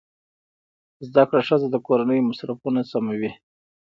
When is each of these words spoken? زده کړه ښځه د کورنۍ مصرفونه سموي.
زده 1.07 1.23
کړه 1.29 1.41
ښځه 1.47 1.67
د 1.71 1.75
کورنۍ 1.87 2.19
مصرفونه 2.29 2.81
سموي. 2.91 3.31